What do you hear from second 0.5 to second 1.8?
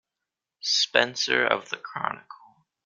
Spencer of the